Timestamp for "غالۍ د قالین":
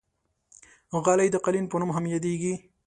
1.05-1.65